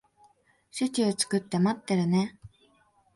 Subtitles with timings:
[0.71, 2.39] シチュー作って待ってるね。